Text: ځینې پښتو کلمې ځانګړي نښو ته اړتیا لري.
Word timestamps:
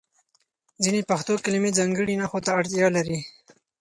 ځینې 0.83 1.01
پښتو 1.09 1.33
کلمې 1.43 1.71
ځانګړي 1.77 2.13
نښو 2.21 2.39
ته 2.45 2.51
اړتیا 2.59 2.87
لري. 2.97 3.19